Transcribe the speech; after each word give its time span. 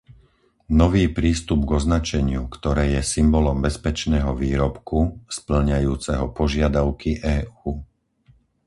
Nový 0.81 1.05
prístup 1.19 1.59
k 1.67 1.77
označeniu, 1.79 2.43
ktoré 2.55 2.85
je 2.97 3.01
symbolom 3.15 3.57
bezpečného 3.67 4.31
výrobku 4.43 4.99
spĺňajúceho 5.37 6.25
požiadavky 6.39 7.09
EÚ. 7.35 7.69